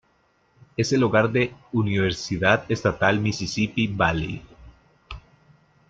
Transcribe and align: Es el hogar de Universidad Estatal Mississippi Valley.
Es 0.77 0.93
el 0.93 1.03
hogar 1.03 1.31
de 1.31 1.53
Universidad 1.71 2.65
Estatal 2.71 3.19
Mississippi 3.19 3.85
Valley. 3.85 4.41